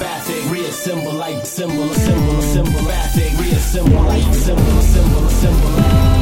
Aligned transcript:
telepathic. 0.00 0.50
Reassemble 0.50 1.12
like 1.12 1.46
symbol, 1.46 1.88
symbol, 1.88 2.42
symbol, 2.42 2.84
bathic. 2.86 3.38
Reassemble 3.38 4.02
like 4.02 4.34
symbol, 4.34 4.82
symbol, 4.82 5.28
symbol. 5.28 6.19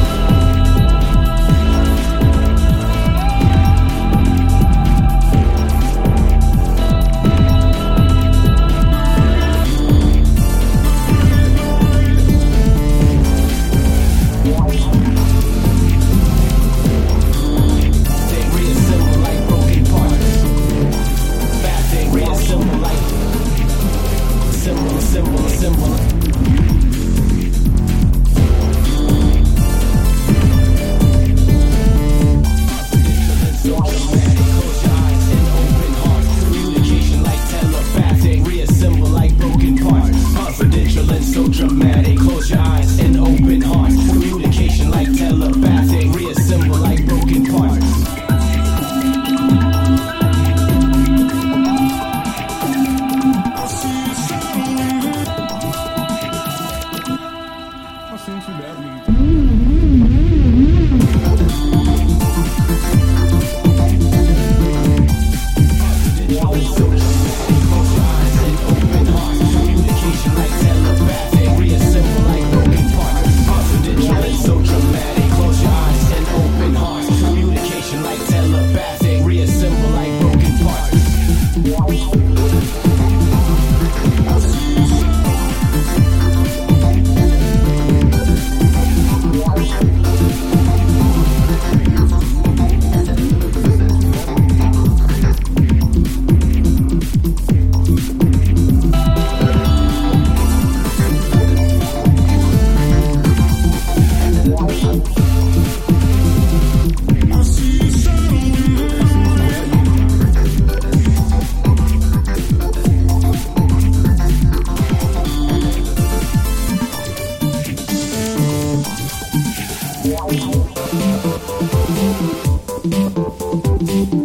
So 41.39 41.47
dramatic. 41.47 41.78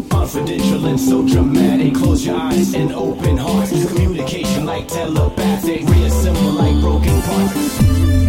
Confidential 0.09 0.87
and 0.87 0.99
so 0.99 1.27
dramatic. 1.29 1.95
Close 1.95 2.25
your 2.25 2.37
eyes 2.37 2.73
and 2.73 2.91
open 2.93 3.37
heart. 3.37 3.69
Communication 3.69 4.65
like 4.65 4.89
telepathic. 4.89 5.87
Reassemble 5.87 6.53
like 6.53 6.81
broken 6.81 7.21
parts. 7.21 8.24